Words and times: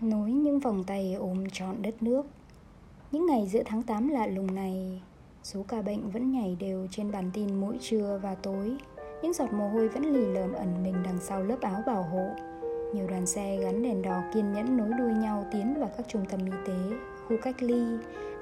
Nối 0.00 0.30
những 0.30 0.58
vòng 0.58 0.84
tay 0.84 1.14
ôm 1.14 1.50
trọn 1.52 1.82
đất 1.82 2.02
nước. 2.02 2.26
Những 3.12 3.26
ngày 3.26 3.46
giữa 3.46 3.62
tháng 3.64 3.82
8 3.82 4.08
lạ 4.08 4.26
lùng 4.26 4.54
này 4.54 5.02
Số 5.42 5.64
ca 5.68 5.82
bệnh 5.82 6.10
vẫn 6.10 6.32
nhảy 6.32 6.56
đều 6.60 6.86
trên 6.90 7.12
bản 7.12 7.30
tin 7.34 7.60
mỗi 7.60 7.78
trưa 7.80 8.20
và 8.22 8.34
tối. 8.34 8.76
Những 9.22 9.32
giọt 9.32 9.52
mồ 9.52 9.68
hôi 9.68 9.88
vẫn 9.88 10.02
lì 10.02 10.26
lợm 10.26 10.52
ẩn 10.52 10.82
mình 10.82 10.94
đằng 11.04 11.18
sau 11.20 11.42
lớp 11.42 11.60
áo 11.60 11.82
bảo 11.86 12.02
hộ. 12.02 12.26
Nhiều 12.94 13.06
đoàn 13.06 13.26
xe 13.26 13.56
gắn 13.56 13.82
đèn 13.82 14.02
đỏ 14.02 14.22
kiên 14.34 14.52
nhẫn 14.52 14.76
nối 14.76 14.88
đuôi 14.98 15.12
nhau 15.12 15.46
tiến 15.52 15.74
vào 15.80 15.90
các 15.96 16.06
trung 16.08 16.24
tâm 16.28 16.40
y 16.46 16.52
tế, 16.66 16.96
khu 17.28 17.36
cách 17.42 17.62
ly 17.62 17.84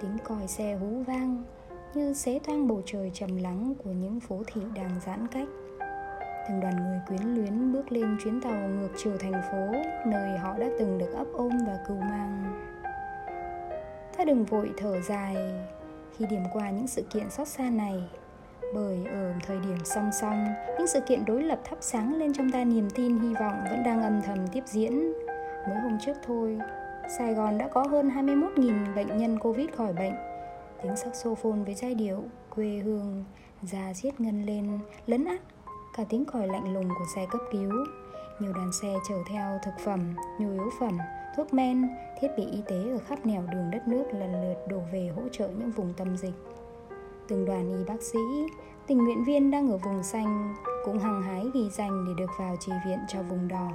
Tiếng 0.00 0.18
còi 0.24 0.48
xe 0.48 0.74
hú 0.74 1.02
vang 1.06 1.44
như 1.94 2.14
xé 2.14 2.38
toang 2.38 2.68
bầu 2.68 2.82
trời 2.86 3.10
trầm 3.14 3.36
lắng 3.36 3.74
của 3.84 3.90
những 3.90 4.20
phố 4.20 4.42
thị 4.46 4.60
đang 4.74 4.90
giãn 5.06 5.26
cách 5.26 5.48
từng 6.48 6.60
đoàn 6.60 6.76
người 6.76 7.00
quyến 7.08 7.34
luyến 7.34 7.72
bước 7.72 7.92
lên 7.92 8.16
chuyến 8.24 8.40
tàu 8.40 8.68
ngược 8.68 8.90
chiều 8.96 9.18
thành 9.18 9.42
phố, 9.50 9.72
nơi 10.06 10.38
họ 10.38 10.58
đã 10.58 10.66
từng 10.78 10.98
được 10.98 11.12
ấp 11.14 11.26
ôm 11.32 11.50
và 11.66 11.78
cừu 11.88 12.00
mang 12.00 12.60
ta 14.20 14.24
đừng 14.24 14.44
vội 14.44 14.70
thở 14.76 15.00
dài 15.00 15.36
khi 16.16 16.26
điểm 16.26 16.42
qua 16.52 16.70
những 16.70 16.86
sự 16.86 17.02
kiện 17.10 17.30
xót 17.30 17.48
xa 17.48 17.70
này, 17.70 18.02
bởi 18.74 19.04
ở 19.12 19.32
thời 19.46 19.60
điểm 19.60 19.76
song 19.84 20.10
song, 20.20 20.46
những 20.78 20.86
sự 20.86 21.00
kiện 21.00 21.24
đối 21.24 21.42
lập 21.42 21.60
thắp 21.64 21.78
sáng 21.80 22.14
lên 22.14 22.32
trong 22.32 22.50
ta 22.50 22.64
niềm 22.64 22.90
tin, 22.90 23.18
hy 23.18 23.34
vọng 23.34 23.64
vẫn 23.70 23.82
đang 23.84 24.02
âm 24.02 24.22
thầm 24.22 24.46
tiếp 24.52 24.62
diễn 24.66 25.12
mới 25.68 25.78
hôm 25.82 25.98
trước 26.00 26.16
thôi, 26.26 26.58
Sài 27.18 27.34
Gòn 27.34 27.58
đã 27.58 27.68
có 27.68 27.82
hơn 27.90 28.08
21.000 28.08 28.94
bệnh 28.94 29.18
nhân 29.18 29.38
Covid 29.38 29.66
khỏi 29.76 29.92
bệnh. 29.92 30.14
Tiếng 30.82 30.96
saxophone 30.96 31.64
với 31.66 31.74
giai 31.74 31.94
điệu 31.94 32.24
quê 32.54 32.80
hương 32.84 33.24
già 33.62 33.94
giết 33.94 34.20
ngân 34.20 34.44
lên, 34.44 34.78
lấn 35.06 35.24
át 35.24 35.40
cả 35.94 36.04
tiếng 36.08 36.24
còi 36.24 36.46
lạnh 36.46 36.74
lùng 36.74 36.88
của 36.88 37.04
xe 37.14 37.26
cấp 37.30 37.40
cứu. 37.52 37.70
Nhiều 38.38 38.52
đoàn 38.52 38.72
xe 38.72 38.94
chở 39.08 39.14
theo 39.26 39.58
thực 39.64 39.84
phẩm, 39.84 40.00
nhu 40.38 40.52
yếu 40.52 40.70
phẩm, 40.80 40.98
thuốc 41.36 41.54
men, 41.54 41.88
thiết 42.20 42.28
bị 42.36 42.46
y 42.46 42.62
tế 42.66 42.76
ở 42.76 42.98
khắp 42.98 43.26
nẻo 43.26 43.42
đường 43.52 43.70
đất 43.70 43.88
nước 43.88 44.04
lần 44.12 44.42
lượt 44.42 44.56
đổ 44.68 44.78
về 44.92 45.10
hỗ 45.16 45.22
trợ 45.32 45.48
những 45.48 45.70
vùng 45.70 45.94
tâm 45.96 46.16
dịch. 46.16 46.34
Từng 47.28 47.44
đoàn 47.44 47.78
y 47.78 47.84
bác 47.84 48.02
sĩ, 48.02 48.18
tình 48.86 49.04
nguyện 49.04 49.24
viên 49.24 49.50
đang 49.50 49.70
ở 49.70 49.76
vùng 49.76 50.02
xanh 50.02 50.54
cũng 50.84 50.98
hăng 50.98 51.22
hái 51.22 51.44
ghi 51.54 51.70
danh 51.70 52.04
để 52.06 52.12
được 52.18 52.30
vào 52.38 52.56
trì 52.60 52.72
viện 52.86 52.98
cho 53.08 53.22
vùng 53.22 53.48
đỏ. 53.48 53.68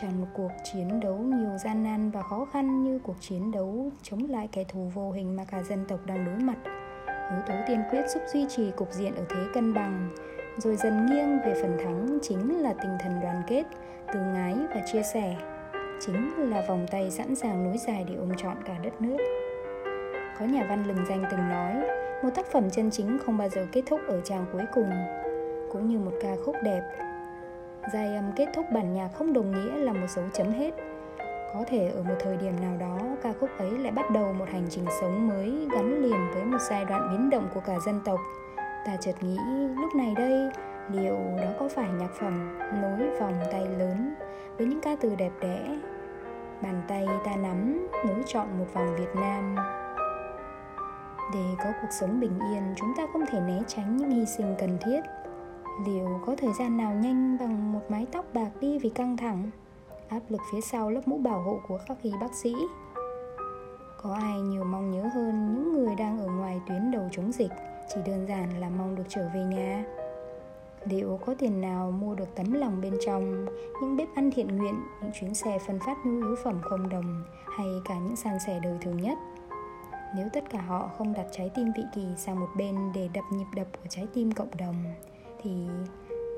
Tràn 0.00 0.20
một 0.20 0.26
cuộc 0.34 0.50
chiến 0.72 1.00
đấu 1.00 1.18
nhiều 1.18 1.58
gian 1.64 1.84
nan 1.84 2.10
và 2.10 2.22
khó 2.22 2.46
khăn 2.52 2.84
như 2.84 2.98
cuộc 3.02 3.16
chiến 3.20 3.50
đấu 3.50 3.90
chống 4.02 4.30
lại 4.30 4.48
kẻ 4.52 4.64
thù 4.64 4.90
vô 4.94 5.12
hình 5.12 5.36
mà 5.36 5.44
cả 5.44 5.62
dân 5.62 5.84
tộc 5.88 6.00
đang 6.06 6.24
đối 6.24 6.38
mặt. 6.38 6.56
Yếu 7.06 7.40
tố 7.46 7.54
tiên 7.66 7.82
quyết 7.90 8.02
giúp 8.14 8.22
duy 8.32 8.46
trì 8.48 8.70
cục 8.70 8.92
diện 8.92 9.14
ở 9.14 9.24
thế 9.28 9.44
cân 9.54 9.74
bằng 9.74 10.10
rồi 10.58 10.76
dần 10.76 11.06
nghiêng 11.06 11.38
về 11.44 11.54
phần 11.62 11.78
thắng 11.84 12.18
chính 12.22 12.62
là 12.62 12.74
tinh 12.82 12.96
thần 13.00 13.20
đoàn 13.22 13.42
kết, 13.46 13.64
từ 14.12 14.20
ngái 14.20 14.54
và 14.74 14.80
chia 14.92 15.02
sẻ. 15.14 15.36
Chính 16.00 16.50
là 16.50 16.62
vòng 16.68 16.86
tay 16.90 17.10
sẵn 17.10 17.34
sàng 17.34 17.64
nối 17.64 17.78
dài 17.78 18.04
để 18.08 18.14
ôm 18.14 18.32
trọn 18.36 18.56
cả 18.64 18.74
đất 18.82 19.00
nước. 19.00 19.16
Có 20.38 20.44
nhà 20.44 20.66
văn 20.68 20.84
lừng 20.86 21.04
danh 21.08 21.24
từng 21.30 21.48
nói, 21.48 21.74
một 22.22 22.30
tác 22.34 22.46
phẩm 22.46 22.70
chân 22.70 22.90
chính 22.90 23.18
không 23.26 23.36
bao 23.36 23.48
giờ 23.48 23.66
kết 23.72 23.82
thúc 23.86 24.00
ở 24.08 24.20
trang 24.20 24.44
cuối 24.52 24.64
cùng, 24.74 24.90
cũng 25.72 25.88
như 25.88 25.98
một 25.98 26.12
ca 26.22 26.36
khúc 26.44 26.56
đẹp. 26.64 26.82
Giai 27.92 28.16
âm 28.16 28.32
kết 28.36 28.46
thúc 28.54 28.66
bản 28.74 28.94
nhạc 28.94 29.08
không 29.08 29.32
đồng 29.32 29.50
nghĩa 29.50 29.76
là 29.76 29.92
một 29.92 30.06
dấu 30.16 30.24
chấm 30.32 30.52
hết. 30.52 30.70
Có 31.54 31.64
thể 31.68 31.88
ở 31.88 32.02
một 32.02 32.14
thời 32.20 32.36
điểm 32.36 32.60
nào 32.60 32.76
đó, 32.80 32.98
ca 33.22 33.32
khúc 33.40 33.50
ấy 33.58 33.70
lại 33.78 33.92
bắt 33.92 34.10
đầu 34.10 34.32
một 34.32 34.48
hành 34.52 34.66
trình 34.70 34.84
sống 35.00 35.28
mới 35.28 35.68
gắn 35.72 36.02
liền 36.02 36.30
với 36.34 36.44
một 36.44 36.58
giai 36.70 36.84
đoạn 36.84 37.08
biến 37.10 37.30
động 37.30 37.48
của 37.54 37.60
cả 37.60 37.78
dân 37.86 38.00
tộc 38.04 38.20
ta 38.86 38.96
chợt 38.96 39.22
nghĩ 39.22 39.38
lúc 39.76 39.94
này 39.94 40.14
đây, 40.16 40.50
liệu 40.90 41.18
đó 41.36 41.50
có 41.58 41.68
phải 41.68 41.88
nhạc 41.88 42.10
phẩm 42.20 42.58
nối 42.82 43.20
vòng 43.20 43.34
tay 43.52 43.68
lớn 43.78 44.14
với 44.58 44.66
những 44.66 44.80
ca 44.80 44.96
từ 45.00 45.14
đẹp 45.14 45.32
đẽ? 45.40 45.78
Bàn 46.62 46.82
tay 46.88 47.06
ta 47.24 47.36
nắm, 47.36 47.88
nối 48.06 48.22
trọn 48.26 48.46
một 48.58 48.66
vòng 48.74 48.96
việt 48.98 49.14
nam. 49.14 49.56
Để 51.34 51.44
có 51.58 51.72
cuộc 51.82 51.88
sống 51.90 52.20
bình 52.20 52.38
yên, 52.52 52.74
chúng 52.76 52.92
ta 52.96 53.06
không 53.12 53.26
thể 53.26 53.40
né 53.40 53.60
tránh 53.66 53.96
những 53.96 54.10
hy 54.10 54.26
sinh 54.26 54.54
cần 54.58 54.78
thiết. 54.84 55.00
Liệu 55.86 56.20
có 56.26 56.36
thời 56.38 56.52
gian 56.52 56.76
nào 56.76 56.92
nhanh 56.94 57.36
bằng 57.40 57.72
một 57.72 57.80
mái 57.88 58.06
tóc 58.12 58.24
bạc 58.34 58.50
đi 58.60 58.78
vì 58.78 58.88
căng 58.88 59.16
thẳng? 59.16 59.50
Áp 60.08 60.20
lực 60.28 60.40
phía 60.52 60.60
sau 60.60 60.90
lớp 60.90 61.00
mũ 61.06 61.18
bảo 61.18 61.42
hộ 61.42 61.60
của 61.68 61.78
các 61.88 62.02
y 62.02 62.12
bác 62.20 62.34
sĩ. 62.34 62.54
Có 64.02 64.14
ai 64.14 64.40
nhiều 64.40 64.64
mong 64.64 64.90
nhớ 64.90 65.10
hơn 65.14 65.54
những 65.54 65.72
người 65.72 65.94
đang 65.94 66.18
ở 66.18 66.26
ngoài 66.26 66.60
tuyến 66.68 66.90
đầu 66.90 67.08
chống 67.12 67.32
dịch? 67.32 67.52
Chỉ 67.94 68.00
đơn 68.06 68.26
giản 68.28 68.60
là 68.60 68.68
mong 68.68 68.94
được 68.94 69.04
trở 69.08 69.28
về 69.34 69.40
nhà. 69.40 69.84
Liệu 70.84 71.18
có 71.26 71.34
tiền 71.38 71.60
nào 71.60 71.90
mua 71.90 72.14
được 72.14 72.34
tấm 72.34 72.52
lòng 72.52 72.80
bên 72.80 72.94
trong, 73.06 73.46
những 73.80 73.96
bếp 73.96 74.08
ăn 74.14 74.30
thiện 74.30 74.56
nguyện, 74.56 74.74
những 75.02 75.10
chuyến 75.20 75.34
xe 75.34 75.58
phân 75.66 75.78
phát 75.78 76.06
nhu 76.06 76.26
yếu 76.26 76.36
phẩm 76.44 76.60
không 76.62 76.88
đồng, 76.88 77.24
hay 77.56 77.66
cả 77.84 77.98
những 77.98 78.16
san 78.16 78.38
sẻ 78.46 78.60
đời 78.62 78.78
thường 78.80 78.96
nhất. 78.96 79.18
Nếu 80.16 80.28
tất 80.32 80.44
cả 80.50 80.60
họ 80.60 80.90
không 80.98 81.12
đặt 81.12 81.26
trái 81.32 81.50
tim 81.54 81.66
vị 81.76 81.82
kỳ 81.94 82.06
sang 82.16 82.40
một 82.40 82.48
bên 82.56 82.76
để 82.94 83.08
đập 83.14 83.24
nhịp 83.30 83.46
đập 83.54 83.66
của 83.72 83.88
trái 83.88 84.06
tim 84.14 84.32
cộng 84.32 84.56
đồng, 84.58 84.76
thì 85.42 85.50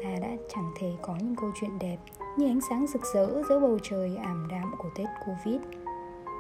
ta 0.05 0.11
đã 0.21 0.28
chẳng 0.55 0.72
thể 0.81 0.93
có 1.03 1.16
những 1.21 1.37
câu 1.37 1.50
chuyện 1.61 1.78
đẹp 1.78 1.97
như 2.37 2.49
ánh 2.49 2.61
sáng 2.69 2.87
rực 2.87 3.03
rỡ 3.15 3.43
giữa 3.49 3.61
bầu 3.61 3.78
trời 3.82 4.16
ảm 4.16 4.49
đạm 4.50 4.75
của 4.78 4.88
tết 4.97 5.06
covid. 5.26 5.61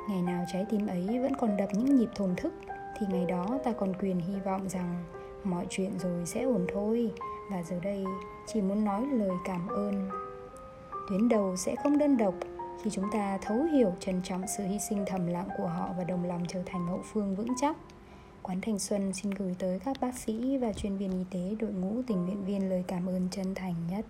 Ngày 0.08 0.22
nào 0.22 0.44
trái 0.52 0.66
tim 0.70 0.86
ấy 0.86 1.18
vẫn 1.22 1.32
còn 1.40 1.56
đập 1.56 1.68
những 1.72 1.96
nhịp 1.96 2.08
thồn 2.14 2.34
thức 2.36 2.52
thì 2.98 3.06
ngày 3.10 3.24
đó 3.28 3.46
ta 3.64 3.72
còn 3.72 3.94
quyền 3.94 4.20
hy 4.20 4.40
vọng 4.44 4.68
rằng 4.68 5.04
mọi 5.44 5.66
chuyện 5.70 5.98
rồi 5.98 6.26
sẽ 6.26 6.42
ổn 6.42 6.66
thôi. 6.74 7.12
Và 7.50 7.62
giờ 7.62 7.80
đây 7.82 8.04
chỉ 8.46 8.62
muốn 8.62 8.84
nói 8.84 9.06
lời 9.12 9.36
cảm 9.44 9.68
ơn. 9.68 10.10
Tuyến 11.08 11.28
đầu 11.28 11.56
sẽ 11.56 11.74
không 11.82 11.98
đơn 11.98 12.16
độc 12.16 12.34
khi 12.82 12.90
chúng 12.90 13.10
ta 13.12 13.38
thấu 13.42 13.62
hiểu 13.62 13.92
trân 14.00 14.22
trọng 14.22 14.42
sự 14.56 14.64
hy 14.64 14.78
sinh 14.78 15.04
thầm 15.06 15.26
lặng 15.26 15.48
của 15.58 15.66
họ 15.66 15.88
và 15.98 16.04
đồng 16.04 16.24
lòng 16.24 16.44
trở 16.48 16.62
thành 16.66 16.86
hậu 16.86 17.00
phương 17.12 17.34
vững 17.36 17.54
chắc. 17.60 17.76
Quán 18.42 18.60
thành 18.60 18.78
xuân 18.78 19.12
xin 19.12 19.30
gửi 19.30 19.56
tới 19.58 19.78
các 19.84 19.96
bác 20.00 20.18
sĩ 20.18 20.56
và 20.56 20.72
chuyên 20.72 20.96
viên 20.96 21.10
y 21.10 21.24
tế, 21.30 21.56
đội 21.60 21.72
ngũ 21.72 22.02
tình 22.06 22.24
nguyện 22.24 22.44
viên 22.44 22.70
lời 22.70 22.84
cảm 22.86 23.08
ơn 23.08 23.28
chân 23.30 23.54
thành 23.54 23.74
nhất. 23.90 24.04